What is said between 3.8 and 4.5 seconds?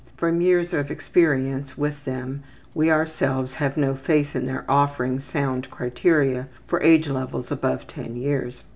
faith in